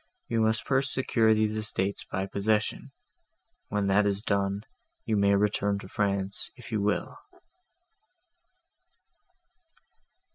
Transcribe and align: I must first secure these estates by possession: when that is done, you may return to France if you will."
I 0.31 0.35
must 0.37 0.65
first 0.65 0.93
secure 0.93 1.31
these 1.35 1.55
estates 1.55 2.03
by 2.05 2.25
possession: 2.25 2.91
when 3.67 3.85
that 3.85 4.07
is 4.07 4.23
done, 4.23 4.63
you 5.05 5.15
may 5.15 5.35
return 5.35 5.77
to 5.77 5.87
France 5.87 6.49
if 6.55 6.71
you 6.71 6.81
will." 6.81 7.19